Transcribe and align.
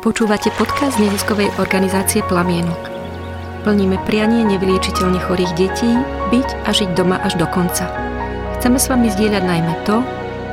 Počúvate 0.00 0.48
podcast 0.56 0.96
neziskovej 0.96 1.52
organizácie 1.60 2.24
Plamienok. 2.24 2.88
Plníme 3.68 4.00
prianie 4.08 4.48
nevyliečiteľne 4.48 5.20
chorých 5.20 5.52
detí 5.60 5.92
byť 6.32 6.48
a 6.64 6.72
žiť 6.72 6.96
doma 6.96 7.20
až 7.20 7.36
do 7.36 7.44
konca. 7.44 7.84
Chceme 8.56 8.80
s 8.80 8.88
vami 8.88 9.12
zdieľať 9.12 9.44
najmä 9.44 9.84
to, 9.84 10.00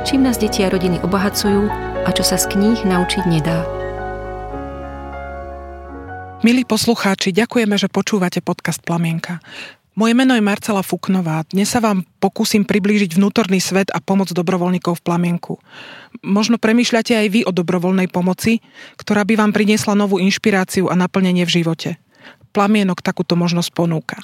čím 0.04 0.28
nás 0.28 0.36
deti 0.36 0.60
a 0.60 0.68
rodiny 0.68 1.00
obohacujú 1.00 1.64
a 2.04 2.08
čo 2.12 2.28
sa 2.28 2.36
z 2.36 2.44
kníh 2.44 2.84
naučiť 2.84 3.24
nedá. 3.24 3.64
Milí 6.44 6.68
poslucháči, 6.68 7.32
ďakujeme, 7.32 7.80
že 7.80 7.88
počúvate 7.88 8.44
podcast 8.44 8.84
Plamienka. 8.84 9.40
Moje 9.98 10.14
meno 10.14 10.38
je 10.38 10.46
Marcela 10.46 10.86
Fuknová. 10.86 11.42
Dnes 11.50 11.74
sa 11.74 11.82
vám 11.82 12.06
pokúsim 12.22 12.62
priblížiť 12.62 13.18
vnútorný 13.18 13.58
svet 13.58 13.90
a 13.90 13.98
pomoc 13.98 14.30
dobrovoľníkov 14.30 14.94
v 14.94 15.02
plamienku. 15.02 15.58
Možno 16.22 16.54
premýšľate 16.54 17.18
aj 17.18 17.26
vy 17.26 17.40
o 17.42 17.50
dobrovoľnej 17.50 18.06
pomoci, 18.06 18.62
ktorá 18.94 19.26
by 19.26 19.34
vám 19.34 19.50
priniesla 19.50 19.98
novú 19.98 20.22
inšpiráciu 20.22 20.86
a 20.86 20.94
naplnenie 20.94 21.42
v 21.42 21.50
živote. 21.50 21.90
Plamienok 22.54 23.02
takúto 23.02 23.34
možnosť 23.34 23.74
ponúka. 23.74 24.22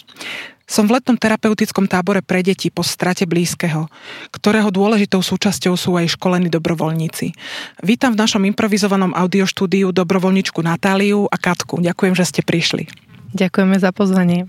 Som 0.62 0.86
v 0.86 0.94
letnom 0.94 1.18
terapeutickom 1.18 1.90
tábore 1.90 2.22
pre 2.22 2.46
deti 2.46 2.70
po 2.70 2.86
strate 2.86 3.26
blízkeho, 3.26 3.90
ktorého 4.30 4.70
dôležitou 4.70 5.26
súčasťou 5.26 5.74
sú 5.74 5.98
aj 5.98 6.14
školení 6.14 6.54
dobrovoľníci. 6.54 7.34
Vítam 7.82 8.14
v 8.14 8.22
našom 8.22 8.46
improvizovanom 8.46 9.10
audioštúdiu 9.10 9.90
dobrovoľničku 9.90 10.62
Natáliu 10.62 11.26
a 11.26 11.34
Katku. 11.34 11.82
Ďakujem, 11.82 12.14
že 12.14 12.30
ste 12.30 12.40
prišli. 12.46 12.86
Ďakujeme 13.34 13.74
za 13.82 13.90
pozvanie. 13.90 14.46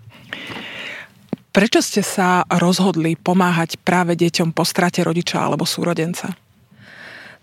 Prečo 1.56 1.80
ste 1.80 2.04
sa 2.04 2.44
rozhodli 2.52 3.16
pomáhať 3.16 3.80
práve 3.80 4.20
deťom 4.20 4.52
po 4.52 4.68
strate 4.68 5.00
rodiča 5.00 5.40
alebo 5.40 5.64
súrodenca? 5.64 6.36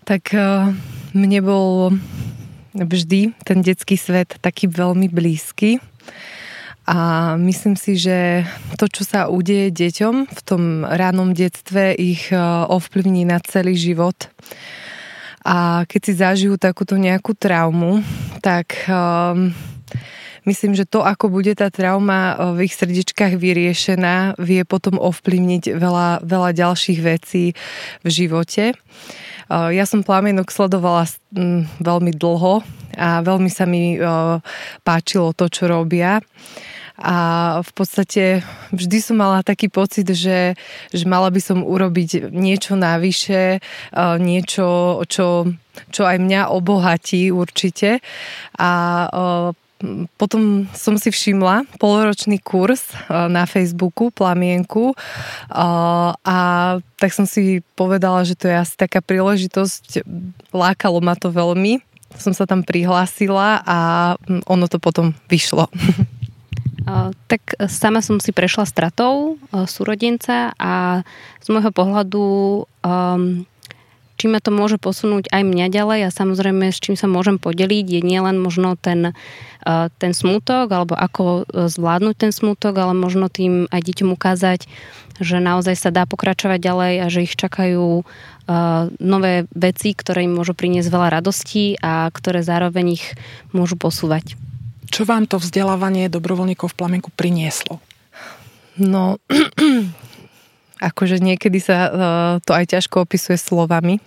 Tak 0.05 0.37
eh, 0.37 0.69
mne 1.17 1.39
bol 1.41 1.97
vždy 2.77 3.33
ten 3.41 3.65
detský 3.65 3.97
svet 3.97 4.37
taký 4.37 4.69
veľmi 4.69 5.09
blízky. 5.09 5.81
A 6.85 7.33
myslím 7.41 7.73
si, 7.73 7.97
že 7.97 8.45
to, 8.77 8.85
čo 8.85 9.01
sa 9.01 9.33
udeje 9.33 9.73
deťom 9.73 10.29
v 10.29 10.39
tom 10.45 10.85
ránom 10.85 11.33
detstve, 11.33 11.97
ich 11.97 12.29
eh, 12.29 12.37
ovplyvní 12.69 13.25
na 13.25 13.41
celý 13.41 13.73
život. 13.73 14.29
A 15.41 15.89
keď 15.89 16.01
si 16.05 16.13
zažijú 16.13 16.61
takúto 16.61 17.01
nejakú 17.01 17.33
traumu, 17.33 18.05
tak 18.45 18.77
um, 18.85 19.49
myslím, 20.45 20.75
že 20.75 20.87
to, 20.87 21.03
ako 21.03 21.31
bude 21.31 21.53
tá 21.55 21.71
trauma 21.71 22.33
eh, 22.33 22.37
v 22.55 22.57
ich 22.67 22.73
srdiečkách 22.75 23.39
vyriešená, 23.39 24.39
vie 24.39 24.61
potom 24.67 24.99
ovplyvniť 24.99 25.75
veľa, 25.75 26.23
veľa 26.23 26.49
ďalších 26.55 26.99
vecí 27.03 27.55
v 28.03 28.09
živote. 28.09 28.73
Eh, 28.73 29.69
ja 29.75 29.85
som 29.87 30.05
plamienok 30.05 30.51
sledovala 30.51 31.07
mm, 31.35 31.83
veľmi 31.83 32.11
dlho 32.15 32.63
a 32.99 33.25
veľmi 33.25 33.49
sa 33.49 33.65
mi 33.65 33.97
eh, 33.97 34.03
páčilo 34.83 35.31
to, 35.33 35.47
čo 35.49 35.67
robia. 35.67 36.19
A 36.93 37.57
v 37.65 37.71
podstate 37.73 38.45
vždy 38.69 38.97
som 39.01 39.17
mala 39.17 39.41
taký 39.41 39.65
pocit, 39.65 40.05
že, 40.13 40.53
že 40.93 41.05
mala 41.09 41.33
by 41.33 41.41
som 41.41 41.65
urobiť 41.65 42.29
niečo 42.29 42.77
navyše, 42.77 43.65
niečo, 43.97 45.01
čo, 45.09 45.49
čo 45.89 46.01
aj 46.05 46.21
mňa 46.21 46.53
obohatí 46.53 47.33
určite. 47.33 47.97
A 48.61 49.09
potom 50.15 50.65
som 50.71 50.95
si 50.95 51.11
všimla 51.11 51.67
poloročný 51.77 52.39
kurz 52.39 52.91
e, 52.91 52.95
na 53.27 53.43
Facebooku, 53.43 54.09
Plamienku 54.09 54.93
e, 54.93 54.95
a 56.23 56.37
tak 56.97 57.11
som 57.11 57.27
si 57.27 57.59
povedala, 57.75 58.23
že 58.23 58.39
to 58.39 58.47
je 58.47 58.55
asi 58.55 58.75
taká 58.79 59.03
príležitosť, 59.03 60.07
lákalo 60.55 61.03
ma 61.03 61.19
to 61.19 61.29
veľmi, 61.29 61.83
som 62.15 62.31
sa 62.31 62.47
tam 62.47 62.63
prihlásila 62.63 63.59
a 63.65 63.79
ono 64.47 64.65
to 64.69 64.77
potom 64.79 65.11
vyšlo. 65.27 65.67
Tak 67.31 67.63
sama 67.71 68.03
som 68.03 68.19
si 68.19 68.35
prešla 68.35 68.67
stratou 68.67 69.39
súrodenca 69.71 70.51
a 70.59 70.99
z 71.39 71.47
môjho 71.47 71.71
pohľadu 71.71 72.27
um, 72.83 73.47
čím 74.17 74.37
ma 74.37 74.39
to 74.39 74.53
môže 74.53 74.77
posunúť 74.77 75.29
aj 75.33 75.41
mňa 75.43 75.67
ďalej 75.73 75.99
a 76.07 76.15
samozrejme 76.15 76.69
s 76.69 76.79
čím 76.79 76.95
sa 76.95 77.09
môžem 77.09 77.41
podeliť 77.41 77.85
je 77.97 78.01
nielen 78.01 78.37
možno 78.37 78.77
ten, 78.77 79.13
eh, 79.65 79.87
ten 79.97 80.11
smútok 80.13 80.69
alebo 80.69 80.93
ako 80.93 81.43
eh, 81.43 81.67
zvládnuť 81.69 82.15
ten 82.15 82.31
smútok, 82.31 82.73
ale 82.77 82.93
možno 82.93 83.27
tým 83.27 83.65
aj 83.73 83.81
deťom 83.81 84.13
ukázať, 84.13 84.69
že 85.21 85.37
naozaj 85.37 85.75
sa 85.77 85.89
dá 85.93 86.09
pokračovať 86.09 86.59
ďalej 86.61 86.93
a 87.01 87.05
že 87.09 87.25
ich 87.25 87.33
čakajú 87.33 88.01
eh, 88.01 88.81
nové 89.01 89.49
veci, 89.53 89.97
ktoré 89.97 90.25
im 90.25 90.37
môžu 90.37 90.53
priniesť 90.53 90.89
veľa 90.89 91.21
radostí 91.21 91.77
a 91.81 92.09
ktoré 92.13 92.45
zároveň 92.45 93.01
ich 93.01 93.05
môžu 93.51 93.77
posúvať. 93.77 94.37
Čo 94.93 95.09
vám 95.09 95.25
to 95.25 95.41
vzdelávanie 95.41 96.05
dobrovoľníkov 96.05 96.69
v 96.69 96.77
plamenku 96.77 97.09
prinieslo? 97.17 97.81
No, 98.77 99.17
akože 100.83 101.23
niekedy 101.23 101.63
sa 101.63 101.77
to 102.43 102.51
aj 102.51 102.75
ťažko 102.75 103.07
opisuje 103.07 103.39
slovami, 103.39 104.03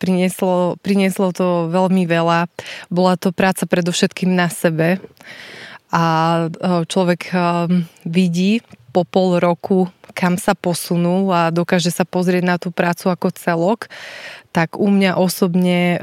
prinieslo, 0.00 0.80
prinieslo 0.80 1.30
to 1.30 1.70
veľmi 1.70 2.08
veľa. 2.08 2.48
Bola 2.88 3.14
to 3.20 3.30
práca 3.30 3.68
predovšetkým 3.68 4.32
na 4.32 4.50
sebe 4.50 4.98
a 5.92 6.04
človek 6.88 7.30
vidí 8.08 8.64
po 8.90 9.06
pol 9.06 9.38
roku, 9.38 9.86
kam 10.18 10.34
sa 10.34 10.58
posunul 10.58 11.30
a 11.30 11.54
dokáže 11.54 11.94
sa 11.94 12.02
pozrieť 12.02 12.42
na 12.42 12.58
tú 12.58 12.74
prácu 12.74 13.06
ako 13.06 13.30
celok, 13.30 13.86
tak 14.50 14.74
u 14.74 14.90
mňa 14.90 15.14
osobne 15.14 15.94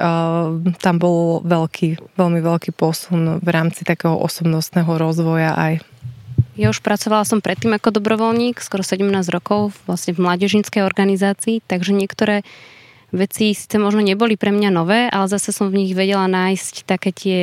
tam 0.80 0.96
bol 0.96 1.44
veľký, 1.44 2.16
veľmi 2.16 2.40
veľký 2.40 2.72
posun 2.72 3.44
v 3.44 3.50
rámci 3.52 3.84
takého 3.84 4.16
osobnostného 4.16 4.88
rozvoja 4.88 5.52
aj. 5.52 5.84
Ja 6.58 6.74
už 6.74 6.82
pracovala 6.82 7.22
som 7.22 7.38
predtým 7.38 7.78
ako 7.78 8.02
dobrovoľník, 8.02 8.58
skoro 8.66 8.82
17 8.82 9.06
rokov 9.30 9.78
vlastne 9.86 10.18
v 10.18 10.26
mládežníckej 10.26 10.82
organizácii, 10.82 11.62
takže 11.62 11.94
niektoré 11.94 12.42
veci 13.14 13.54
síce 13.54 13.78
možno 13.78 14.02
neboli 14.02 14.42
pre 14.42 14.50
mňa 14.50 14.70
nové, 14.74 15.06
ale 15.06 15.30
zase 15.30 15.54
som 15.54 15.70
v 15.70 15.86
nich 15.86 15.94
vedela 15.94 16.26
nájsť 16.26 16.90
také 16.90 17.14
tie 17.14 17.40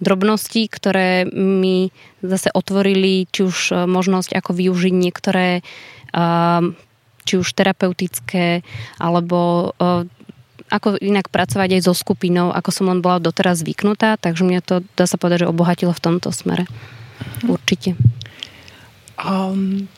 drobnosti, 0.00 0.64
ktoré 0.64 1.28
mi 1.28 1.92
zase 2.24 2.48
otvorili 2.48 3.28
či 3.28 3.44
už 3.44 3.56
e, 3.68 3.74
možnosť, 3.84 4.32
ako 4.32 4.50
využiť 4.56 4.94
niektoré 4.96 5.60
e, 5.60 5.62
či 7.28 7.34
už 7.36 7.48
terapeutické 7.52 8.64
alebo 8.96 9.74
e, 9.76 10.08
ako 10.72 10.96
inak 11.04 11.28
pracovať 11.28 11.78
aj 11.78 11.82
so 11.84 11.92
skupinou, 11.92 12.48
ako 12.54 12.70
som 12.72 12.88
len 12.88 13.04
bola 13.04 13.20
doteraz 13.20 13.60
zvyknutá, 13.60 14.16
takže 14.16 14.46
mňa 14.46 14.60
to, 14.64 14.74
dá 14.96 15.04
sa 15.04 15.20
povedať, 15.20 15.44
že 15.44 15.50
obohatilo 15.52 15.92
v 15.92 16.04
tomto 16.04 16.32
smere. 16.32 16.64
Určite. 17.44 17.98
Um, 19.18 19.90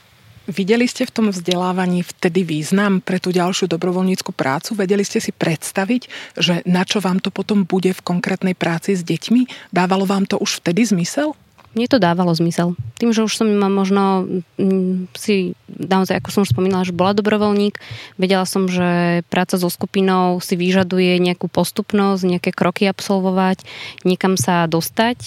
videli 0.49 0.89
ste 0.89 1.05
v 1.05 1.13
tom 1.13 1.27
vzdelávaní 1.29 2.01
vtedy 2.01 2.41
význam 2.43 3.05
pre 3.05 3.21
tú 3.21 3.31
ďalšiu 3.31 3.69
dobrovoľníckú 3.69 4.33
prácu? 4.33 4.73
Vedeli 4.73 5.05
ste 5.05 5.21
si 5.21 5.31
predstaviť, 5.31 6.03
že 6.41 6.65
na 6.65 6.89
čo 6.89 7.05
vám 7.05 7.21
to 7.21 7.29
potom 7.29 7.69
bude 7.69 7.93
v 7.93 8.05
konkrétnej 8.05 8.57
práci 8.57 8.97
s 8.97 9.05
deťmi? 9.05 9.73
Dávalo 9.77 10.09
vám 10.09 10.25
to 10.25 10.41
už 10.41 10.65
vtedy 10.65 10.89
zmysel? 10.89 11.37
Mne 11.71 11.87
to 11.87 12.03
dávalo 12.03 12.35
zmysel. 12.35 12.75
Tým, 12.99 13.15
že 13.15 13.23
už 13.23 13.31
som 13.31 13.47
možno 13.47 14.27
mm, 14.59 15.07
si, 15.15 15.55
naozaj, 15.71 16.19
ako 16.19 16.29
som 16.35 16.43
už 16.43 16.51
spomínala, 16.51 16.83
že 16.83 16.91
bola 16.91 17.15
dobrovoľník, 17.15 17.79
vedela 18.19 18.43
som, 18.43 18.67
že 18.67 19.23
práca 19.31 19.55
so 19.55 19.71
skupinou 19.71 20.43
si 20.43 20.59
vyžaduje 20.59 21.23
nejakú 21.23 21.47
postupnosť, 21.47 22.27
nejaké 22.27 22.51
kroky 22.51 22.91
absolvovať, 22.91 23.63
niekam 24.03 24.35
sa 24.35 24.67
dostať. 24.67 25.19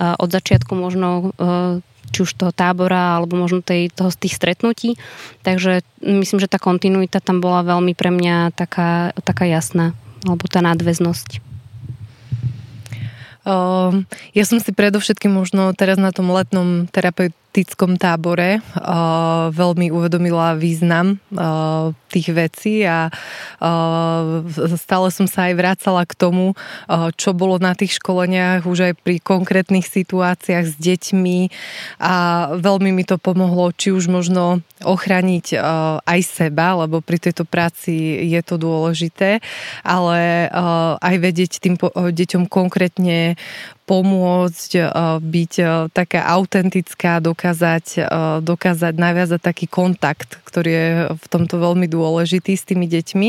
Od 0.00 0.32
začiatku 0.32 0.72
možno 0.72 1.36
e, 1.36 1.84
či 2.10 2.26
už 2.26 2.34
toho 2.34 2.52
tábora, 2.52 3.18
alebo 3.18 3.38
možno 3.38 3.62
tej, 3.62 3.90
toho, 3.90 4.10
z 4.10 4.26
tých 4.26 4.34
stretnutí. 4.36 4.98
Takže 5.46 5.86
myslím, 6.02 6.38
že 6.42 6.50
tá 6.50 6.58
kontinuita 6.58 7.22
tam 7.22 7.38
bola 7.42 7.62
veľmi 7.62 7.94
pre 7.94 8.10
mňa 8.10 8.54
taká, 8.54 9.14
taká 9.22 9.46
jasná, 9.46 9.94
alebo 10.26 10.46
tá 10.50 10.60
nadväznosť. 10.60 11.40
Uh, 13.40 14.04
ja 14.36 14.44
som 14.44 14.60
si 14.60 14.68
predovšetkým 14.68 15.32
možno 15.32 15.72
teraz 15.72 15.96
na 15.96 16.12
tom 16.12 16.28
letnom 16.28 16.84
terapeutickom 17.50 17.98
tábore 17.98 18.62
uh, 18.62 19.50
veľmi 19.50 19.90
uvedomila 19.90 20.54
význam 20.54 21.18
uh, 21.34 21.90
tých 22.06 22.30
vecí 22.30 22.86
a 22.86 23.10
uh, 23.10 24.46
stále 24.78 25.10
som 25.10 25.26
sa 25.26 25.50
aj 25.50 25.54
vracala 25.58 26.06
k 26.06 26.14
tomu, 26.14 26.54
uh, 26.54 27.10
čo 27.18 27.34
bolo 27.34 27.58
na 27.58 27.74
tých 27.74 27.98
školeniach 27.98 28.70
už 28.70 28.78
aj 28.90 28.92
pri 29.02 29.18
konkrétnych 29.18 29.82
situáciách 29.82 30.62
s 30.62 30.74
deťmi 30.78 31.38
a 31.98 32.14
veľmi 32.54 32.94
mi 32.94 33.02
to 33.02 33.18
pomohlo, 33.18 33.74
či 33.74 33.90
už 33.90 34.06
možno 34.06 34.62
ochrániť 34.86 35.46
uh, 35.58 35.98
aj 36.06 36.20
seba, 36.22 36.78
lebo 36.86 37.02
pri 37.02 37.18
tejto 37.18 37.42
práci 37.42 38.30
je 38.30 38.40
to 38.46 38.62
dôležité, 38.62 39.42
ale 39.82 40.46
uh, 40.46 41.02
aj 41.02 41.14
vedieť 41.18 41.52
tým 41.58 41.74
po- 41.74 41.90
deťom 41.90 42.46
konkrétne 42.46 43.34
pomôcť, 43.90 44.70
byť 45.18 45.52
taká 45.90 46.22
autentická, 46.30 47.18
dokázať 47.18 47.50
dokázať, 47.50 47.86
dokázať 48.44 48.94
naviazať 48.94 49.40
taký 49.40 49.66
kontakt, 49.66 50.38
ktorý 50.46 50.70
je 50.70 50.88
v 51.16 51.26
tomto 51.28 51.58
veľmi 51.58 51.86
dôležitý 51.90 52.54
s 52.54 52.64
tými 52.64 52.86
deťmi. 52.86 53.28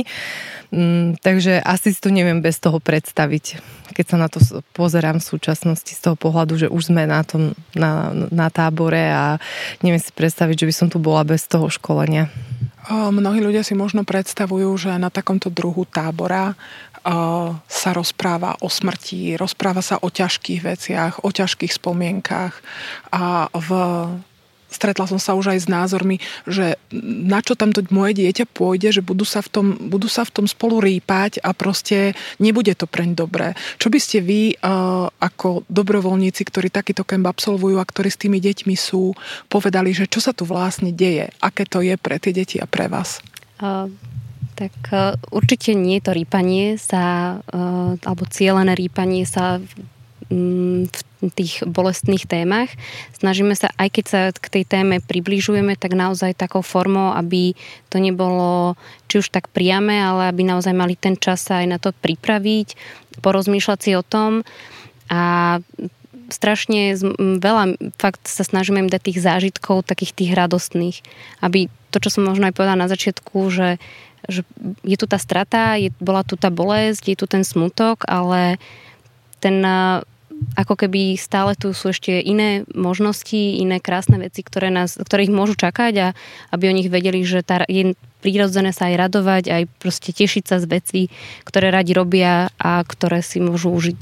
Mm, 0.71 1.19
takže 1.19 1.59
asi 1.59 1.91
si 1.91 1.99
to 1.99 2.13
neviem 2.13 2.39
bez 2.39 2.59
toho 2.61 2.79
predstaviť, 2.79 3.59
keď 3.91 4.05
sa 4.07 4.17
na 4.17 4.27
to 4.31 4.39
pozerám 4.71 5.19
v 5.19 5.29
súčasnosti 5.35 5.91
z 5.91 5.99
toho 5.99 6.15
pohľadu, 6.15 6.53
že 6.55 6.67
už 6.71 6.93
sme 6.93 7.09
na 7.09 7.25
tom 7.25 7.57
na, 7.75 8.13
na 8.31 8.47
tábore 8.47 9.11
a 9.11 9.41
neviem 9.83 9.99
si 9.99 10.13
predstaviť, 10.13 10.63
že 10.63 10.67
by 10.69 10.73
som 10.75 10.87
tu 10.87 10.97
bola 11.01 11.25
bez 11.25 11.43
toho 11.49 11.67
školenia. 11.67 12.31
Mnohí 12.91 13.45
ľudia 13.45 13.61
si 13.61 13.77
možno 13.77 14.01
predstavujú, 14.01 14.73
že 14.73 14.89
na 14.97 15.13
takomto 15.13 15.53
druhu 15.53 15.85
tábora 15.85 16.57
sa 17.65 17.89
rozpráva 17.93 18.61
o 18.61 18.69
smrti, 18.69 19.33
rozpráva 19.33 19.81
sa 19.81 19.97
o 20.01 20.09
ťažkých 20.13 20.61
veciach, 20.61 21.13
o 21.25 21.29
ťažkých 21.33 21.73
spomienkách 21.73 22.53
a 23.09 23.49
v 23.49 23.69
stretla 24.71 25.03
som 25.03 25.19
sa 25.19 25.35
už 25.35 25.51
aj 25.51 25.59
s 25.59 25.67
názormi, 25.67 26.17
že 26.47 26.79
na 26.95 27.43
čo 27.43 27.59
tam 27.59 27.75
to 27.75 27.83
moje 27.91 28.23
dieťa 28.23 28.47
pôjde, 28.47 28.95
že 28.95 29.01
budú 29.03 29.27
sa 29.27 29.43
v 29.43 29.51
tom, 29.51 29.67
budú 29.91 30.07
sa 30.07 30.23
v 30.23 30.31
tom 30.31 30.45
spolu 30.47 30.79
rýpať 30.79 31.43
a 31.43 31.51
proste 31.51 32.15
nebude 32.39 32.71
to 32.73 32.87
preň 32.87 33.19
dobré. 33.19 33.51
Čo 33.77 33.91
by 33.91 33.99
ste 33.99 34.23
vy 34.23 34.55
uh, 34.55 35.11
ako 35.19 35.67
dobrovoľníci, 35.67 36.47
ktorí 36.47 36.71
takýto 36.71 37.03
kemp 37.03 37.27
absolvujú 37.27 37.77
a 37.77 37.85
ktorí 37.85 38.07
s 38.07 38.17
tými 38.17 38.39
deťmi 38.39 38.73
sú, 38.79 39.11
povedali, 39.51 39.91
že 39.91 40.07
čo 40.07 40.23
sa 40.23 40.31
tu 40.31 40.47
vlastne 40.47 40.95
deje, 40.95 41.27
aké 41.43 41.67
to 41.67 41.83
je 41.83 41.99
pre 41.99 42.17
tie 42.17 42.31
deti 42.31 42.57
a 42.57 42.65
pre 42.65 42.87
vás? 42.87 43.19
Uh, 43.59 43.91
tak 44.61 44.75
uh, 44.93 45.17
určite 45.33 45.73
nie 45.73 45.97
to 45.97 46.13
rýpanie 46.13 46.77
sa, 46.77 47.37
uh, 47.41 47.97
alebo 48.05 48.29
cieľené 48.29 48.77
rýpanie 48.77 49.25
sa 49.25 49.57
Mm, 50.31 50.87
v 51.21 51.29
tých 51.35 51.61
bolestných 51.67 52.23
témach. 52.23 52.71
Snažíme 53.13 53.51
sa, 53.51 53.67
aj 53.75 53.89
keď 53.93 54.05
sa 54.07 54.21
k 54.31 54.47
tej 54.47 54.63
téme 54.63 55.03
približujeme, 55.03 55.75
tak 55.75 55.93
naozaj 55.93 56.39
takou 56.39 56.63
formou, 56.63 57.11
aby 57.13 57.53
to 57.91 57.99
nebolo 57.99 58.79
či 59.11 59.19
už 59.19 59.27
tak 59.27 59.51
priame, 59.51 59.99
ale 60.01 60.31
aby 60.31 60.47
naozaj 60.47 60.71
mali 60.71 60.95
ten 60.95 61.19
čas 61.19 61.45
sa 61.45 61.61
aj 61.61 61.67
na 61.67 61.77
to 61.83 61.91
pripraviť, 61.93 62.73
porozmýšľať 63.21 63.79
si 63.83 63.91
o 63.93 64.01
tom 64.01 64.47
a 65.11 65.59
strašne 66.31 66.95
veľa 67.37 67.77
fakt 67.99 68.23
sa 68.25 68.47
snažíme 68.47 68.87
im 68.87 68.89
dať 68.89 69.11
tých 69.11 69.19
zážitkov, 69.21 69.83
takých 69.83 70.15
tých 70.15 70.31
radostných, 70.31 71.03
aby 71.43 71.67
to, 71.91 71.99
čo 71.99 72.17
som 72.17 72.23
možno 72.23 72.47
aj 72.47 72.55
povedala 72.55 72.87
na 72.87 72.89
začiatku, 72.89 73.51
že, 73.51 73.77
že 74.29 74.45
je 74.85 74.97
tu 74.97 75.05
tá 75.09 75.17
strata, 75.17 75.79
je, 75.79 75.89
bola 75.97 76.21
tu 76.21 76.37
tá 76.37 76.53
bolesť, 76.53 77.13
je 77.13 77.17
tu 77.17 77.25
ten 77.25 77.41
smutok, 77.41 78.05
ale 78.05 78.61
ten 79.41 79.61
ako 80.57 80.73
keby 80.73 81.15
stále 81.21 81.53
tu 81.53 81.71
sú 81.71 81.93
ešte 81.93 82.17
iné 82.17 82.65
možnosti, 82.73 83.37
iné 83.37 83.77
krásne 83.77 84.17
veci, 84.17 84.41
ktoré, 84.41 84.73
nás, 84.73 84.97
ktoré 84.97 85.29
ich 85.29 85.33
môžu 85.33 85.53
čakať 85.53 85.93
a 86.01 86.07
aby 86.49 86.63
o 86.65 86.75
nich 86.75 86.89
vedeli, 86.89 87.21
že 87.21 87.45
tá, 87.45 87.61
je 87.69 87.93
prirodzené 88.21 88.73
sa 88.73 88.89
aj 88.89 88.95
radovať, 89.09 89.43
aj 89.49 89.63
proste 89.81 90.13
tešiť 90.13 90.43
sa 90.45 90.57
z 90.61 90.65
vecí, 90.69 91.01
ktoré 91.45 91.73
radi 91.73 91.93
robia 91.93 92.49
a 92.57 92.81
ktoré 92.81 93.21
si 93.21 93.41
môžu 93.41 93.73
užiť. 93.73 94.01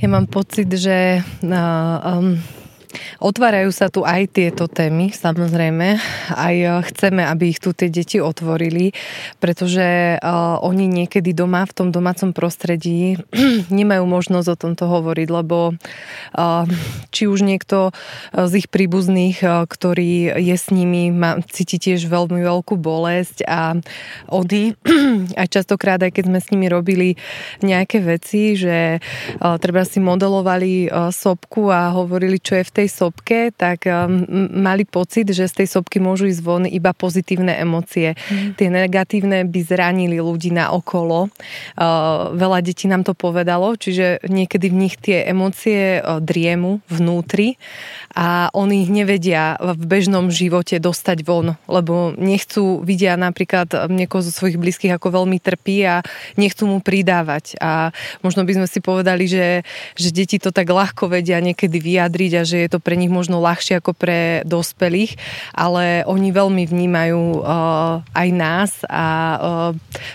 Ja 0.00 0.08
mám 0.08 0.24
pocit, 0.32 0.72
že 0.72 1.20
uh, 1.20 1.96
um, 2.00 2.40
Otvárajú 3.20 3.70
sa 3.70 3.92
tu 3.92 4.02
aj 4.02 4.32
tieto 4.34 4.66
témy, 4.66 5.12
samozrejme. 5.14 6.00
Aj 6.34 6.56
e, 6.56 6.66
chceme, 6.90 7.22
aby 7.22 7.54
ich 7.54 7.60
tu 7.62 7.70
tie 7.76 7.92
deti 7.92 8.18
otvorili, 8.18 8.92
pretože 9.38 10.16
uh, 10.18 10.56
oni 10.60 10.88
niekedy 10.88 11.32
doma, 11.36 11.64
v 11.68 11.76
tom 11.76 11.88
domácom 11.92 12.32
prostredí, 12.32 13.20
nemajú 13.70 14.04
možnosť 14.08 14.48
o 14.50 14.56
tomto 14.56 14.84
hovoriť, 14.88 15.28
lebo 15.28 15.74
uh, 15.76 16.64
či 17.14 17.28
už 17.30 17.44
niekto 17.44 17.92
z 18.34 18.52
ich 18.64 18.68
príbuzných, 18.72 19.42
ktorý 19.68 20.40
je 20.40 20.56
s 20.56 20.72
nimi, 20.72 21.12
má, 21.12 21.38
cíti 21.50 21.76
tiež 21.78 22.08
veľmi 22.08 22.40
veľkú 22.40 22.78
bolesť 22.78 23.44
a 23.46 23.76
ody, 24.30 24.74
aj 25.40 25.48
častokrát, 25.50 26.00
aj 26.00 26.16
keď 26.16 26.24
sme 26.30 26.40
s 26.40 26.50
nimi 26.50 26.66
robili 26.70 27.08
nejaké 27.60 28.00
veci, 28.00 28.56
že 28.56 29.02
treba 29.38 29.84
si 29.84 29.98
modelovali 30.00 30.88
sopku 31.12 31.68
a 31.68 31.92
hovorili, 31.92 32.40
čo 32.40 32.56
je 32.60 32.64
v 32.64 32.74
tej 32.79 32.79
tej 32.80 32.88
sopke, 32.88 33.52
tak 33.52 33.84
um, 33.84 34.24
mali 34.56 34.88
pocit, 34.88 35.28
že 35.28 35.44
z 35.44 35.64
tej 35.64 35.68
sopky 35.68 36.00
môžu 36.00 36.32
ísť 36.32 36.40
von 36.40 36.64
iba 36.64 36.96
pozitívne 36.96 37.52
emócie. 37.60 38.16
Mm. 38.32 38.56
Tie 38.56 38.68
negatívne 38.72 39.38
by 39.44 39.60
zranili 39.60 40.16
ľudí 40.16 40.48
na 40.48 40.72
okolo. 40.72 41.28
Uh, 41.76 42.32
veľa 42.32 42.64
detí 42.64 42.88
nám 42.88 43.04
to 43.04 43.12
povedalo, 43.12 43.76
čiže 43.76 44.24
niekedy 44.24 44.72
v 44.72 44.76
nich 44.88 44.96
tie 44.96 45.28
emócie 45.28 46.00
uh, 46.00 46.24
driemu 46.24 46.80
vnútri 46.88 47.60
a 48.16 48.48
oni 48.56 48.88
ich 48.88 48.90
nevedia 48.90 49.60
v 49.60 49.84
bežnom 49.84 50.32
živote 50.32 50.80
dostať 50.80 51.22
von, 51.22 51.60
lebo 51.68 52.16
nechcú, 52.16 52.80
vidia 52.80 53.14
napríklad 53.14 53.90
niekoho 53.92 54.24
zo 54.24 54.32
svojich 54.32 54.58
blízkych 54.58 54.96
ako 54.96 55.22
veľmi 55.22 55.38
trpí 55.38 55.84
a 55.86 56.02
nechcú 56.40 56.66
mu 56.66 56.78
pridávať. 56.80 57.60
A 57.60 57.92
možno 58.24 58.42
by 58.42 58.56
sme 58.56 58.66
si 58.66 58.80
povedali, 58.82 59.28
že, 59.28 59.62
že 59.94 60.08
deti 60.10 60.40
to 60.40 60.50
tak 60.50 60.66
ľahko 60.70 61.10
vedia 61.10 61.38
niekedy 61.42 61.78
vyjadriť 61.78 62.32
a 62.38 62.42
že 62.42 62.56
je 62.66 62.68
to 62.70 62.78
pre 62.78 62.94
nich 62.94 63.10
možno 63.10 63.42
ľahšie 63.42 63.82
ako 63.82 63.92
pre 63.92 64.46
dospelých, 64.46 65.18
ale 65.50 66.06
oni 66.06 66.30
veľmi 66.30 66.64
vnímajú 66.70 67.42
uh, 67.42 68.00
aj 68.14 68.28
nás 68.30 68.70
a 68.86 69.06
uh, 69.36 69.70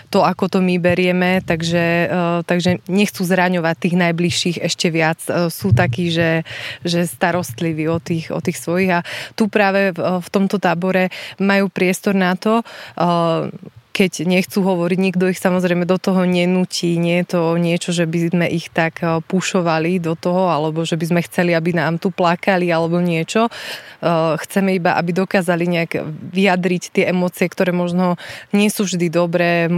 to, 0.08 0.24
ako 0.24 0.48
to 0.48 0.58
my 0.64 0.80
berieme, 0.80 1.44
takže, 1.44 2.08
uh, 2.08 2.40
takže 2.48 2.80
nechcú 2.88 3.22
zraňovať 3.22 3.74
tých 3.76 3.96
najbližších 4.00 4.56
ešte 4.64 4.88
viac. 4.88 5.20
Uh, 5.28 5.52
sú 5.52 5.76
takí, 5.76 6.08
že, 6.08 6.48
že 6.80 7.04
starostliví 7.04 7.86
o 7.92 8.00
tých, 8.00 8.32
o 8.32 8.40
tých 8.40 8.56
svojich 8.56 8.90
a 8.96 9.00
tu 9.36 9.52
práve 9.52 9.92
v, 9.92 10.00
v 10.00 10.28
tomto 10.32 10.56
tábore 10.56 11.12
majú 11.36 11.68
priestor 11.68 12.16
na 12.16 12.32
to, 12.34 12.64
uh, 12.96 13.52
keď 13.96 14.28
nechcú 14.28 14.60
hovoriť, 14.60 14.98
nikto 15.00 15.24
ich 15.32 15.40
samozrejme 15.40 15.88
do 15.88 15.96
toho 15.96 16.28
nenutí, 16.28 17.00
nie 17.00 17.24
je 17.24 17.32
to 17.32 17.40
niečo, 17.56 17.96
že 17.96 18.04
by 18.04 18.28
sme 18.28 18.46
ich 18.52 18.68
tak 18.68 19.00
eh, 19.00 19.24
pušovali 19.24 19.96
do 19.96 20.12
toho, 20.12 20.52
alebo 20.52 20.84
že 20.84 21.00
by 21.00 21.16
sme 21.16 21.20
chceli, 21.24 21.56
aby 21.56 21.72
nám 21.72 21.96
tu 21.96 22.12
plakali, 22.12 22.68
alebo 22.68 23.00
niečo. 23.00 23.48
Eh, 23.48 24.36
chceme 24.44 24.76
iba, 24.76 25.00
aby 25.00 25.16
dokázali 25.16 25.64
nejak 25.64 26.04
vyjadriť 26.12 26.82
tie 26.92 27.04
emócie, 27.08 27.48
ktoré 27.48 27.72
možno 27.72 28.20
nie 28.52 28.68
sú 28.68 28.84
vždy 28.84 29.08
dobré, 29.08 29.72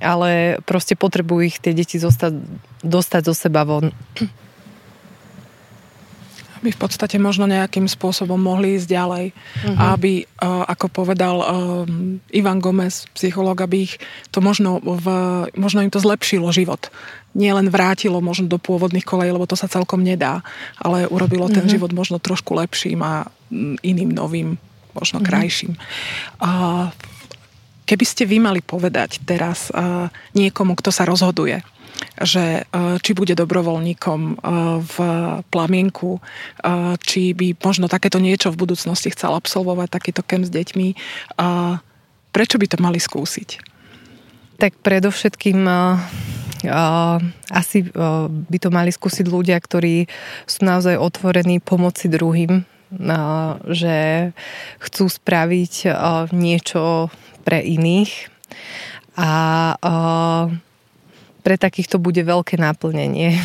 ale 0.00 0.56
proste 0.64 0.96
potrebujú 0.96 1.42
ich 1.44 1.60
tie 1.60 1.76
deti 1.76 2.00
zostať, 2.00 2.32
dostať 2.80 3.22
zo 3.28 3.34
seba 3.36 3.68
von 3.68 3.92
by 6.64 6.72
v 6.72 6.80
podstate 6.80 7.20
možno 7.20 7.44
nejakým 7.44 7.84
spôsobom 7.84 8.40
mohli 8.40 8.80
ísť 8.80 8.88
ďalej. 8.88 9.24
Uh-huh. 9.36 9.92
Aby, 9.92 10.24
ako 10.40 10.88
povedal 10.88 11.36
Ivan 12.32 12.64
Gomez, 12.64 13.04
psychológ, 13.12 13.60
aby 13.60 13.84
ich 13.84 14.00
to 14.32 14.40
možno, 14.40 14.80
v, 14.80 15.06
možno 15.60 15.84
im 15.84 15.92
to 15.92 16.00
zlepšilo 16.00 16.48
život. 16.56 16.88
Nie 17.36 17.52
len 17.52 17.68
vrátilo 17.68 18.24
možno 18.24 18.48
do 18.48 18.56
pôvodných 18.56 19.04
kolejí, 19.04 19.28
lebo 19.28 19.44
to 19.44 19.60
sa 19.60 19.68
celkom 19.68 20.00
nedá, 20.00 20.40
ale 20.80 21.04
urobilo 21.04 21.52
ten 21.52 21.68
uh-huh. 21.68 21.74
život 21.76 21.92
možno 21.92 22.16
trošku 22.16 22.56
lepším 22.56 23.04
a 23.04 23.28
iným 23.84 24.16
novým, 24.16 24.56
možno 24.96 25.20
uh-huh. 25.20 25.28
krajším. 25.28 25.76
A 26.40 26.88
keby 27.84 28.04
ste 28.08 28.24
vy 28.24 28.40
mali 28.40 28.64
povedať 28.64 29.20
teraz 29.28 29.68
niekomu, 30.32 30.72
kto 30.80 30.88
sa 30.88 31.04
rozhoduje 31.04 31.60
že 32.22 32.62
e, 32.62 32.98
či 33.02 33.10
bude 33.14 33.34
dobrovoľníkom 33.34 34.20
e, 34.22 34.34
v 34.82 34.96
plamienku, 35.50 36.18
e, 36.18 36.20
či 37.02 37.34
by 37.34 37.58
možno 37.58 37.90
takéto 37.90 38.22
niečo 38.22 38.54
v 38.54 38.60
budúcnosti 38.66 39.10
chcel 39.10 39.34
absolvovať, 39.34 39.88
takýto 39.90 40.22
kem 40.22 40.46
s 40.46 40.50
deťmi. 40.50 40.88
Prečo 42.34 42.56
by 42.58 42.66
to 42.66 42.78
mali 42.82 42.98
skúsiť? 42.98 43.48
Tak 44.58 44.82
predovšetkým 44.82 45.66
asi 47.50 47.78
by 48.24 48.58
to 48.58 48.70
mali 48.74 48.90
skúsiť 48.90 49.26
ľudia, 49.26 49.58
ktorí 49.58 50.10
sú 50.46 50.66
naozaj 50.66 50.98
otvorení 50.98 51.62
pomoci 51.62 52.10
druhým, 52.10 52.66
že 53.70 54.30
chcú 54.82 55.04
spraviť 55.06 55.74
niečo 56.34 57.10
pre 57.46 57.62
iných 57.62 58.30
a 59.14 59.30
pre 61.44 61.60
takýchto 61.60 62.00
bude 62.00 62.24
veľké 62.24 62.56
naplnenie. 62.56 63.36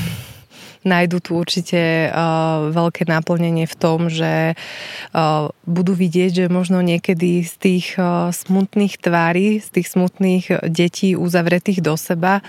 Nájdu 0.79 1.19
tu 1.19 1.35
určite 1.35 2.07
uh, 2.07 2.71
veľké 2.71 3.03
naplnenie 3.03 3.67
v 3.67 3.75
tom, 3.75 4.07
že 4.07 4.55
uh, 4.55 5.51
budú 5.67 5.91
vidieť, 5.91 6.31
že 6.31 6.45
možno 6.47 6.79
niekedy 6.79 7.43
z 7.43 7.53
tých 7.59 7.99
uh, 7.99 8.31
smutných 8.31 8.95
tvári, 8.95 9.59
z 9.59 9.67
tých 9.75 9.91
smutných 9.91 10.71
detí 10.71 11.19
uzavretých 11.19 11.83
do 11.83 11.99
seba 11.99 12.39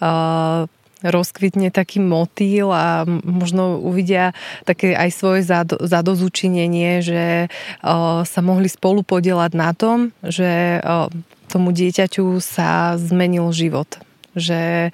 uh, 0.00 0.64
rozkvitne 1.04 1.68
taký 1.68 2.00
motýl 2.00 2.72
a 2.72 3.04
možno 3.28 3.76
uvidia 3.84 4.32
také 4.64 4.96
aj 4.96 5.10
svoje 5.12 5.44
zadozučinenie, 5.84 7.04
že 7.04 7.52
uh, 7.52 8.24
sa 8.24 8.40
mohli 8.40 8.72
spolu 8.72 9.04
podielať 9.04 9.52
na 9.52 9.76
tom, 9.76 10.16
že 10.24 10.80
uh, 10.80 11.12
tomu 11.52 11.76
dieťaťu 11.76 12.40
sa 12.40 12.96
zmenil 12.96 13.52
život 13.52 14.05
že, 14.36 14.92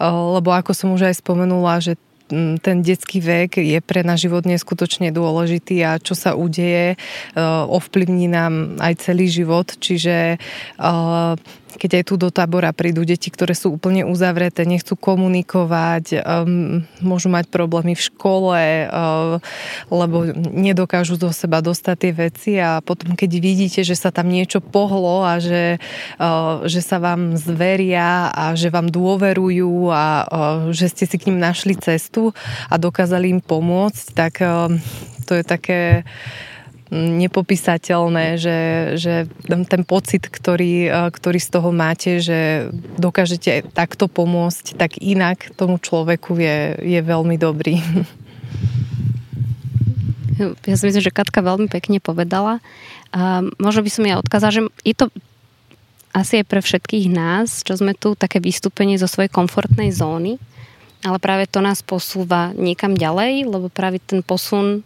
lebo 0.00 0.52
ako 0.52 0.76
som 0.76 0.92
už 0.92 1.08
aj 1.08 1.24
spomenula, 1.24 1.80
že 1.80 1.96
ten 2.62 2.82
detský 2.82 3.22
vek 3.22 3.62
je 3.62 3.78
pre 3.78 4.02
náš 4.02 4.26
život 4.26 4.42
neskutočne 4.42 5.14
dôležitý 5.14 5.78
a 5.86 6.02
čo 6.02 6.18
sa 6.18 6.34
udeje, 6.34 6.98
ovplyvní 7.70 8.26
nám 8.26 8.82
aj 8.82 9.06
celý 9.06 9.30
život, 9.30 9.70
čiže 9.78 10.42
keď 11.76 12.02
aj 12.02 12.04
tu 12.08 12.14
do 12.16 12.28
tábora 12.32 12.72
prídu 12.72 13.04
deti, 13.04 13.28
ktoré 13.28 13.52
sú 13.52 13.76
úplne 13.76 14.02
uzavreté, 14.08 14.64
nechcú 14.64 14.96
komunikovať, 14.96 16.24
um, 16.24 16.82
môžu 17.04 17.28
mať 17.28 17.52
problémy 17.52 17.92
v 17.92 18.02
škole, 18.02 18.60
uh, 18.88 19.38
lebo 19.92 20.26
nedokážu 20.36 21.20
do 21.20 21.30
seba 21.30 21.60
dostať 21.60 21.96
tie 21.96 22.12
veci. 22.12 22.52
A 22.58 22.80
potom, 22.80 23.14
keď 23.14 23.30
vidíte, 23.38 23.80
že 23.84 23.94
sa 23.94 24.08
tam 24.08 24.32
niečo 24.32 24.64
pohlo 24.64 25.22
a 25.22 25.38
že, 25.38 25.76
uh, 26.18 26.64
že 26.64 26.80
sa 26.80 26.96
vám 26.96 27.36
zveria 27.36 28.32
a 28.32 28.56
že 28.56 28.72
vám 28.72 28.88
dôverujú 28.88 29.92
a 29.92 30.04
uh, 30.24 30.28
že 30.72 30.90
ste 30.90 31.04
si 31.04 31.16
k 31.20 31.28
ním 31.30 31.38
našli 31.38 31.76
cestu 31.76 32.32
a 32.72 32.74
dokázali 32.80 33.30
im 33.30 33.40
pomôcť, 33.44 34.04
tak 34.16 34.40
uh, 34.40 34.72
to 35.28 35.36
je 35.36 35.44
také 35.44 35.80
nepopísateľné, 36.94 38.38
že, 38.38 38.58
že 38.94 39.14
ten 39.46 39.82
pocit, 39.82 40.30
ktorý, 40.30 40.86
e, 40.86 40.90
ktorý 41.10 41.38
z 41.42 41.48
toho 41.50 41.70
máte, 41.74 42.22
že 42.22 42.70
dokážete 42.98 43.74
takto 43.74 44.06
pomôcť, 44.06 44.78
tak 44.78 45.02
inak 45.02 45.50
tomu 45.58 45.82
človeku 45.82 46.38
je, 46.38 46.58
je 46.78 47.00
veľmi 47.02 47.36
dobrý. 47.36 47.82
Ja 50.68 50.76
si 50.76 50.84
myslím, 50.84 51.00
že 51.00 51.16
Katka 51.16 51.40
veľmi 51.40 51.72
pekne 51.72 51.96
povedala. 51.96 52.60
A 53.08 53.40
možno 53.56 53.80
by 53.80 53.90
som 53.90 54.04
ja 54.04 54.20
odkázala, 54.20 54.52
že 54.52 54.62
je 54.84 54.92
to 54.92 55.08
asi 56.12 56.40
aj 56.40 56.46
pre 56.48 56.60
všetkých 56.60 57.08
nás, 57.12 57.64
čo 57.64 57.76
sme 57.76 57.96
tu, 57.96 58.16
také 58.16 58.40
vystúpenie 58.40 59.00
zo 59.00 59.08
svojej 59.08 59.32
komfortnej 59.32 59.92
zóny, 59.92 60.40
ale 61.04 61.20
práve 61.20 61.44
to 61.44 61.60
nás 61.60 61.84
posúva 61.84 62.56
niekam 62.56 62.96
ďalej, 62.96 63.48
lebo 63.48 63.68
práve 63.68 64.00
ten 64.00 64.24
posun 64.24 64.80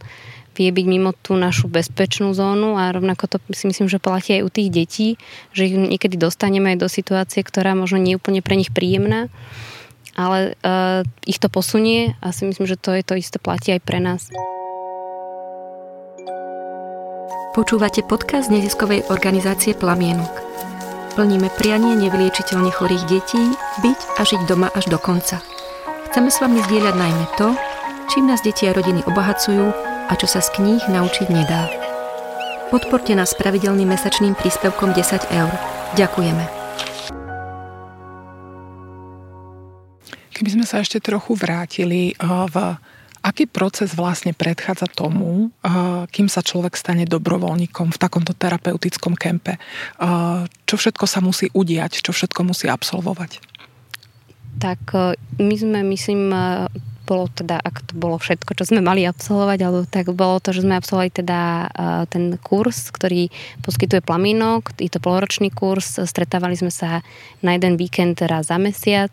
vie 0.54 0.70
byť 0.70 0.86
mimo 0.86 1.14
tú 1.14 1.38
našu 1.38 1.70
bezpečnú 1.70 2.34
zónu 2.34 2.74
a 2.76 2.90
rovnako 2.90 3.26
to 3.30 3.36
si 3.54 3.70
myslím, 3.70 3.86
že 3.86 4.02
platí 4.02 4.36
aj 4.38 4.42
u 4.46 4.50
tých 4.50 4.68
detí, 4.70 5.08
že 5.54 5.70
ich 5.70 5.74
niekedy 5.74 6.18
dostaneme 6.18 6.74
aj 6.74 6.78
do 6.82 6.88
situácie, 6.90 7.40
ktorá 7.46 7.78
možno 7.78 8.02
nie 8.02 8.14
je 8.14 8.20
úplne 8.20 8.40
pre 8.42 8.58
nich 8.58 8.74
príjemná, 8.74 9.30
ale 10.18 10.58
uh, 10.66 11.06
ich 11.24 11.38
to 11.38 11.48
posunie 11.48 12.18
a 12.20 12.34
si 12.34 12.44
myslím, 12.44 12.66
že 12.66 12.80
to 12.80 12.92
je 12.92 13.02
to 13.06 13.14
isté 13.16 13.38
platí 13.38 13.72
aj 13.72 13.80
pre 13.82 14.02
nás. 14.02 14.28
Počúvate 17.50 18.06
podcast 18.06 18.46
neziskovej 18.46 19.10
organizácie 19.10 19.74
Plamienok. 19.74 20.30
Plníme 21.18 21.50
prianie 21.58 21.98
nevyliečiteľne 21.98 22.70
chorých 22.70 23.04
detí, 23.10 23.42
byť 23.82 24.00
a 24.18 24.22
žiť 24.22 24.46
doma 24.46 24.70
až 24.70 24.86
do 24.86 25.02
konca. 25.02 25.42
Chceme 26.10 26.30
s 26.30 26.38
vami 26.38 26.62
zdieľať 26.62 26.94
najmä 26.94 27.26
to, 27.34 27.50
čím 28.14 28.30
nás 28.30 28.42
deti 28.46 28.70
a 28.70 28.74
rodiny 28.74 29.02
obohacujú 29.02 29.90
a 30.10 30.18
čo 30.18 30.26
sa 30.26 30.42
z 30.42 30.50
kníh 30.58 30.82
naučiť 30.90 31.30
nedá. 31.30 31.70
Podporte 32.74 33.14
nás 33.14 33.30
pravidelným 33.38 33.94
mesačným 33.94 34.34
príspevkom 34.34 34.90
10 34.90 35.30
eur. 35.30 35.54
Ďakujeme. 35.94 36.44
Keby 40.34 40.50
sme 40.50 40.66
sa 40.66 40.82
ešte 40.82 40.98
trochu 40.98 41.38
vrátili 41.38 42.10
eh, 42.10 42.26
v 42.26 42.56
aký 43.20 43.44
proces 43.44 43.92
vlastne 43.92 44.32
predchádza 44.34 44.88
tomu, 44.90 45.54
eh, 45.62 46.06
kým 46.10 46.26
sa 46.26 46.42
človek 46.42 46.74
stane 46.74 47.06
dobrovoľníkom 47.06 47.94
v 47.94 48.00
takomto 48.00 48.34
terapeutickom 48.34 49.14
kempe? 49.14 49.58
Eh, 49.58 50.40
čo 50.66 50.74
všetko 50.74 51.04
sa 51.06 51.22
musí 51.22 51.50
udiať, 51.54 52.02
čo 52.02 52.10
všetko 52.10 52.40
musí 52.42 52.66
absolvovať? 52.66 53.38
Tak 54.60 54.92
my 55.40 55.54
sme, 55.56 55.80
myslím, 55.86 56.34
bolo 57.10 57.26
teda, 57.26 57.58
ak 57.58 57.90
to 57.90 57.98
bolo 57.98 58.22
všetko, 58.22 58.54
čo 58.54 58.70
sme 58.70 58.78
mali 58.78 59.02
absolvovať, 59.02 59.58
alebo 59.66 59.82
tak 59.82 60.14
bolo 60.14 60.38
to, 60.38 60.54
že 60.54 60.62
sme 60.62 60.78
absolvovali 60.78 61.10
teda 61.10 61.40
ten 62.06 62.38
kurz, 62.38 62.94
ktorý 62.94 63.26
poskytuje 63.66 63.98
Plamínok, 63.98 64.78
je 64.78 64.86
to 64.86 65.02
poloročný 65.02 65.50
kurz, 65.50 65.98
stretávali 65.98 66.54
sme 66.54 66.70
sa 66.70 67.02
na 67.42 67.58
jeden 67.58 67.74
víkend 67.74 68.22
raz 68.22 68.46
za 68.46 68.62
mesiac. 68.62 69.10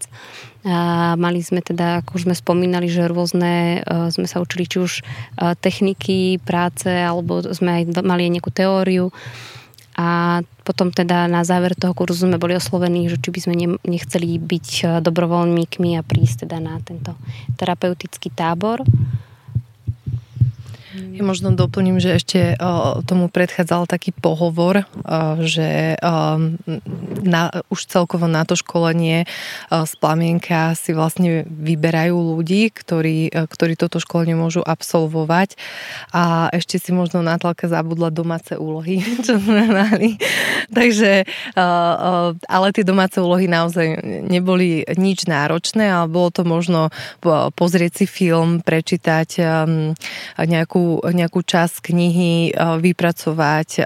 A 0.68 1.16
mali 1.16 1.40
sme 1.40 1.64
teda, 1.64 2.04
ako 2.04 2.20
už 2.20 2.24
sme 2.28 2.36
spomínali, 2.36 2.92
že 2.92 3.08
rôzne, 3.08 3.88
sme 4.12 4.28
sa 4.28 4.44
učili 4.44 4.68
či 4.68 4.84
už 4.84 5.00
techniky 5.64 6.44
práce, 6.44 6.92
alebo 6.92 7.40
sme 7.40 7.82
aj 7.82 8.04
mali 8.04 8.28
aj 8.28 8.34
nejakú 8.36 8.52
teóriu 8.52 9.16
a 9.98 10.40
potom 10.62 10.94
teda 10.94 11.26
na 11.26 11.42
záver 11.42 11.74
toho 11.74 11.98
kurzu 11.98 12.30
sme 12.30 12.38
boli 12.38 12.54
oslovení, 12.54 13.10
že 13.10 13.18
či 13.18 13.34
by 13.34 13.40
sme 13.42 13.56
nechceli 13.82 14.38
byť 14.38 14.68
e, 14.70 14.86
dobrovoľníkmi 15.02 15.98
a 15.98 16.06
prísť 16.06 16.46
teda 16.46 16.62
na 16.62 16.78
tento 16.86 17.18
terapeutický 17.58 18.30
tábor. 18.30 18.86
Ja 21.18 21.24
možno 21.26 21.54
doplním, 21.54 21.98
že 22.02 22.18
ešte 22.18 22.40
o, 22.58 23.02
tomu 23.06 23.30
predchádzal 23.30 23.90
taký 23.90 24.14
pohovor, 24.14 24.86
o, 24.86 25.42
že 25.46 25.98
o, 26.02 26.38
na, 27.22 27.50
už 27.70 27.90
celkovo 27.90 28.26
na 28.26 28.46
to 28.46 28.58
školenie 28.58 29.26
o, 29.70 29.86
z 29.86 29.94
plamienka 29.98 30.74
si 30.74 30.94
vlastne 30.94 31.46
vyberajú 31.46 32.38
ľudí, 32.38 32.74
ktorí, 32.74 33.34
o, 33.34 33.46
ktorí 33.46 33.78
toto 33.78 34.02
školenie 34.02 34.34
môžu 34.38 34.66
absolvovať 34.66 35.58
a 36.14 36.50
ešte 36.54 36.82
si 36.82 36.94
možno 36.94 37.22
Natálka 37.22 37.70
zabudla 37.70 38.10
domáce 38.14 38.58
úlohy, 38.58 39.02
čo 39.26 39.38
sme 39.38 39.70
mali. 39.70 40.18
Takže, 40.74 41.26
o, 41.54 41.62
o, 41.62 41.68
ale 42.50 42.68
tie 42.74 42.86
domáce 42.86 43.22
úlohy 43.22 43.46
naozaj 43.46 44.02
neboli 44.26 44.86
nič 44.98 45.30
náročné, 45.30 45.90
ale 45.90 46.08
bolo 46.10 46.30
to 46.34 46.42
možno 46.46 46.90
pozrieť 47.54 48.04
si 48.04 48.06
film, 48.06 48.62
prečítať 48.64 49.30
um, 49.42 49.94
nejakú 50.38 50.87
nejakú 51.04 51.44
časť 51.44 51.92
knihy 51.92 52.52
eh, 52.52 52.78
vypracovať 52.80 53.70
eh, 53.82 53.86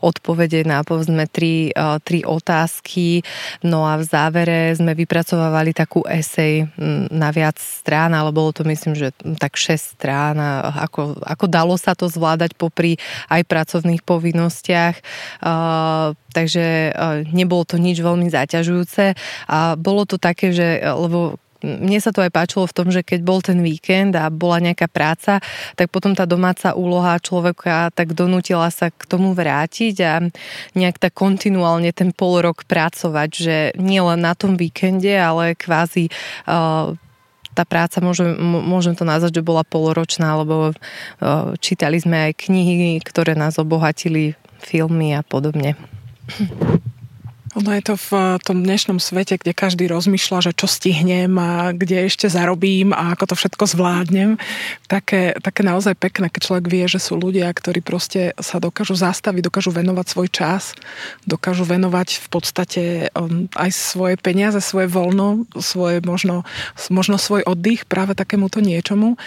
odpovede 0.00 0.64
na 0.64 0.80
povedzme 0.82 1.28
tri, 1.28 1.70
eh, 1.70 1.96
tri 2.00 2.24
otázky. 2.24 3.22
No 3.66 3.84
a 3.84 4.00
v 4.00 4.04
závere 4.04 4.72
sme 4.76 4.96
vypracovávali 4.96 5.76
takú 5.76 6.02
esej 6.08 6.66
hm, 6.66 7.12
na 7.12 7.28
viac 7.30 7.60
strán, 7.60 8.16
ale 8.16 8.32
bolo 8.32 8.50
to 8.56 8.62
myslím, 8.66 8.96
že 8.96 9.12
tak 9.36 9.56
6 9.56 10.00
strán, 10.00 10.36
ako, 10.40 11.20
ako 11.20 11.44
dalo 11.46 11.74
sa 11.76 11.92
to 11.92 12.08
zvládať 12.08 12.56
popri 12.56 12.96
aj 13.28 13.44
pracovných 13.46 14.02
povinnostiach. 14.04 14.96
Takže 16.30 16.66
nebolo 17.34 17.62
to 17.66 17.76
nič 17.76 17.98
veľmi 18.00 18.30
zaťažujúce 18.30 19.18
a 19.50 19.58
bolo 19.74 20.06
to 20.06 20.16
také, 20.16 20.54
že 20.54 20.80
lebo 20.82 21.40
mne 21.62 21.98
sa 22.00 22.10
to 22.10 22.24
aj 22.24 22.32
páčilo 22.32 22.64
v 22.66 22.76
tom, 22.76 22.88
že 22.88 23.04
keď 23.04 23.20
bol 23.22 23.40
ten 23.44 23.60
víkend 23.60 24.16
a 24.16 24.32
bola 24.32 24.60
nejaká 24.60 24.88
práca, 24.88 25.38
tak 25.76 25.88
potom 25.92 26.12
tá 26.16 26.24
domáca 26.24 26.74
úloha 26.76 27.16
človeka 27.20 27.92
tak 27.92 28.12
donútila 28.16 28.68
sa 28.72 28.88
k 28.90 29.02
tomu 29.06 29.32
vrátiť 29.36 29.96
a 30.04 30.24
nejak 30.74 30.96
tak 30.98 31.14
kontinuálne 31.14 31.92
ten 31.92 32.10
pol 32.10 32.42
rok 32.42 32.64
pracovať, 32.64 33.30
že 33.30 33.56
nie 33.76 34.00
len 34.00 34.20
na 34.24 34.32
tom 34.34 34.56
víkende, 34.56 35.12
ale 35.16 35.56
kvázi 35.56 36.08
uh, 36.48 36.92
tá 37.54 37.62
práca, 37.66 37.98
môžem, 37.98 38.38
môžem 38.42 38.94
to 38.94 39.02
nazvať, 39.02 39.42
že 39.42 39.46
bola 39.46 39.66
poloročná, 39.66 40.38
lebo 40.38 40.70
uh, 40.70 41.52
čítali 41.58 41.98
sme 41.98 42.30
aj 42.30 42.46
knihy, 42.46 43.02
ktoré 43.02 43.34
nás 43.34 43.58
obohatili, 43.58 44.38
filmy 44.62 45.16
a 45.16 45.26
podobne. 45.26 45.74
Ono 47.58 47.74
je 47.74 47.82
to 47.82 47.94
v 47.98 48.10
eh, 48.14 48.38
tom 48.46 48.62
dnešnom 48.62 49.02
svete, 49.02 49.34
kde 49.34 49.50
každý 49.50 49.90
rozmýšľa, 49.90 50.50
že 50.50 50.52
čo 50.54 50.70
stihnem 50.70 51.34
a 51.34 51.74
kde 51.74 52.06
ešte 52.06 52.30
zarobím 52.30 52.94
a 52.94 53.10
ako 53.18 53.34
to 53.34 53.34
všetko 53.34 53.64
zvládnem. 53.66 54.38
Také, 54.86 55.34
také 55.42 55.66
naozaj 55.66 55.98
pekné, 55.98 56.30
keď 56.30 56.40
človek 56.46 56.66
vie, 56.70 56.86
že 56.86 57.02
sú 57.02 57.18
ľudia, 57.18 57.50
ktorí 57.50 57.82
proste 57.82 58.38
sa 58.38 58.62
dokážu 58.62 58.94
zastaviť, 58.94 59.50
dokážu 59.50 59.74
venovať 59.74 60.06
svoj 60.06 60.28
čas, 60.30 60.78
dokážu 61.26 61.66
venovať 61.66 62.22
v 62.22 62.26
podstate 62.30 62.82
um, 63.18 63.50
aj 63.58 63.70
svoje 63.74 64.14
peniaze, 64.14 64.62
svoje 64.62 64.86
voľno, 64.86 65.50
svoje 65.58 65.98
možno, 66.06 66.46
možno 66.86 67.18
svoj 67.18 67.42
oddych 67.50 67.82
práve 67.90 68.14
takémuto 68.14 68.62
niečomu. 68.62 69.18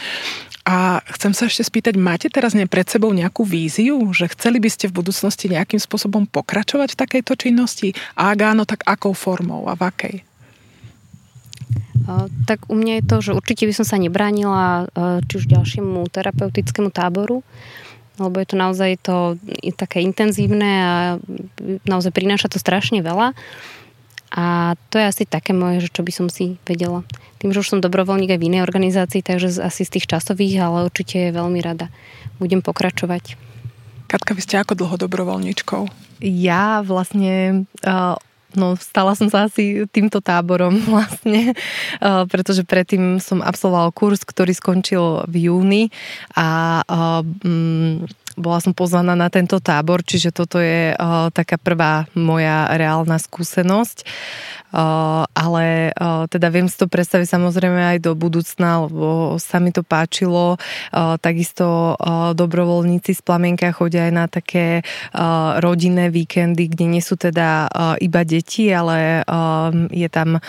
A 0.64 1.04
chcem 1.20 1.36
sa 1.36 1.52
ešte 1.52 1.68
spýtať, 1.68 2.00
máte 2.00 2.32
teraz 2.32 2.56
ne 2.56 2.64
pred 2.64 2.88
sebou 2.88 3.12
nejakú 3.12 3.44
víziu, 3.44 4.00
že 4.16 4.32
chceli 4.32 4.64
by 4.64 4.72
ste 4.72 4.88
v 4.88 5.04
budúcnosti 5.04 5.52
nejakým 5.52 5.76
spôsobom 5.76 6.24
pokračovať 6.24 6.96
v 6.96 7.00
takejto 7.04 7.34
činnosti? 7.36 7.92
A 8.14 8.34
ak 8.34 8.40
áno, 8.42 8.64
tak 8.70 8.86
akou 8.86 9.18
formou 9.18 9.66
a 9.66 9.74
v 9.74 9.84
akej? 9.90 10.16
Tak 12.44 12.68
u 12.68 12.76
mňa 12.76 13.00
je 13.00 13.04
to, 13.08 13.18
že 13.24 13.32
určite 13.32 13.64
by 13.64 13.74
som 13.74 13.88
sa 13.88 13.96
nebránila 13.96 14.92
či 15.24 15.34
už 15.40 15.48
ďalšiemu 15.48 16.04
terapeutickému 16.12 16.92
táboru, 16.92 17.48
lebo 18.20 18.36
je 18.44 18.48
to 18.52 18.56
naozaj 18.60 19.00
to 19.00 19.40
je 19.64 19.72
také 19.72 20.04
intenzívne 20.04 20.72
a 20.84 20.94
naozaj 21.88 22.12
prináša 22.12 22.52
to 22.52 22.60
strašne 22.60 23.00
veľa. 23.00 23.32
A 24.34 24.74
to 24.90 24.98
je 24.98 25.06
asi 25.06 25.24
také 25.30 25.54
moje, 25.54 25.86
že 25.88 25.94
čo 25.94 26.02
by 26.02 26.12
som 26.12 26.28
si 26.28 26.58
vedela. 26.66 27.06
Tým, 27.38 27.54
že 27.54 27.62
už 27.62 27.70
som 27.70 27.86
dobrovoľník 27.86 28.34
aj 28.34 28.42
v 28.42 28.48
inej 28.50 28.66
organizácii, 28.66 29.22
takže 29.22 29.62
asi 29.62 29.86
z 29.86 29.94
tých 29.94 30.10
časových, 30.10 30.58
ale 30.60 30.90
určite 30.90 31.30
je 31.30 31.38
veľmi 31.38 31.62
rada. 31.62 31.94
Budem 32.42 32.66
pokračovať. 32.66 33.38
Katka, 34.10 34.34
vy 34.36 34.42
ste 34.42 34.58
ako 34.58 34.74
dlho 34.74 34.98
dobrovoľníčkou? 34.98 36.03
Ja 36.22 36.84
vlastne 36.86 37.66
uh, 37.86 38.16
no 38.56 38.78
stala 38.78 39.18
som 39.18 39.28
sa 39.30 39.50
asi 39.50 39.86
týmto 39.90 40.22
táborom 40.22 40.78
vlastne, 40.94 41.58
pretože 42.30 42.64
predtým 42.64 43.18
som 43.18 43.42
absolvoval 43.42 43.92
kurz, 43.94 44.22
ktorý 44.24 44.54
skončil 44.54 45.26
v 45.28 45.50
júni 45.50 45.84
a 46.38 46.82
um, 46.86 48.06
bola 48.38 48.60
som 48.60 48.74
pozvaná 48.76 49.14
na 49.14 49.30
tento 49.30 49.58
tábor, 49.62 50.02
čiže 50.02 50.34
toto 50.34 50.58
je 50.60 50.94
uh, 50.94 51.30
taká 51.30 51.58
prvá 51.62 52.06
moja 52.18 52.70
reálna 52.74 53.18
skúsenosť. 53.22 54.06
Uh, 54.74 55.30
ale 55.38 55.94
uh, 55.94 56.26
teda 56.26 56.50
viem 56.50 56.66
si 56.66 56.74
to 56.74 56.90
predstaviť 56.90 57.30
samozrejme 57.30 57.94
aj 57.94 58.10
do 58.10 58.18
budúcna, 58.18 58.90
lebo 58.90 59.38
sa 59.38 59.62
mi 59.62 59.70
to 59.70 59.86
páčilo. 59.86 60.58
Uh, 60.90 61.14
takisto 61.22 61.94
uh, 61.94 62.34
dobrovoľníci 62.34 63.14
z 63.14 63.22
Plamienka 63.22 63.70
chodia 63.70 64.10
aj 64.10 64.14
na 64.18 64.26
také 64.26 64.82
uh, 64.82 65.62
rodinné 65.62 66.10
víkendy, 66.10 66.74
kde 66.74 66.90
nie 66.90 67.06
sú 67.06 67.22
teda 67.22 67.70
uh, 67.70 68.02
iba 68.02 68.26
deti, 68.26 68.74
ale 68.74 69.22
uh, 69.22 69.70
je 69.94 70.10
tam 70.10 70.42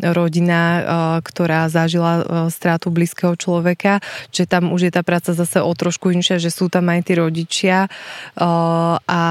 rodina, 0.00 0.80
ktorá 1.20 1.68
zažila 1.68 2.48
strátu 2.48 2.88
blízkeho 2.88 3.36
človeka, 3.36 4.00
že 4.32 4.48
tam 4.48 4.72
už 4.72 4.88
je 4.88 4.92
tá 4.96 5.04
práca 5.04 5.36
zase 5.36 5.60
o 5.60 5.72
trošku 5.76 6.08
inšia, 6.08 6.40
že 6.40 6.48
sú 6.48 6.72
tam 6.72 6.88
aj 6.88 7.04
tí 7.04 7.12
rodičia 7.30 7.86
a 9.06 9.22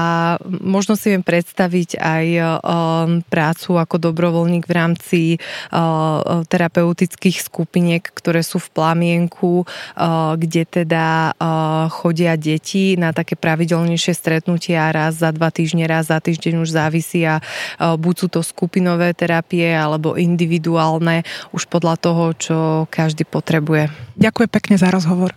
možno 0.48 0.96
si 0.96 1.12
viem 1.12 1.20
predstaviť 1.20 2.00
aj 2.00 2.26
prácu 3.28 3.70
ako 3.76 3.96
dobrovoľník 4.00 4.64
v 4.64 4.72
rámci 4.72 5.20
terapeutických 6.48 7.44
skupiniek, 7.44 8.00
ktoré 8.00 8.40
sú 8.40 8.56
v 8.56 8.72
plamienku, 8.72 9.68
kde 10.40 10.62
teda 10.64 11.36
chodia 11.92 12.40
deti 12.40 12.96
na 12.96 13.12
také 13.12 13.36
pravidelnejšie 13.36 14.16
stretnutia 14.16 14.88
raz 14.88 15.20
za 15.20 15.28
dva 15.36 15.52
týždne, 15.52 15.84
raz 15.84 16.08
za 16.08 16.16
týždeň 16.24 16.64
už 16.64 16.72
závisí 16.72 17.20
a 17.28 17.44
buď 17.76 18.14
sú 18.16 18.26
to 18.32 18.40
skupinové 18.40 19.12
terapie 19.12 19.68
alebo 19.68 20.16
individuálne, 20.16 21.28
už 21.52 21.68
podľa 21.68 22.00
toho, 22.00 22.24
čo 22.32 22.58
každý 22.88 23.28
potrebuje. 23.28 23.92
Ďakujem 24.16 24.48
pekne 24.48 24.80
za 24.80 24.88
rozhovor. 24.88 25.36